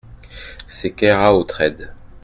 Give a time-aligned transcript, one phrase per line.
[0.67, 1.93] C’est Keraotred.